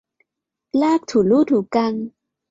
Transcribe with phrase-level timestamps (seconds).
[0.81, 1.93] ลากถูลู่ถูกัง